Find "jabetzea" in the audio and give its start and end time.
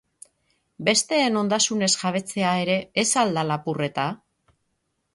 1.97-2.57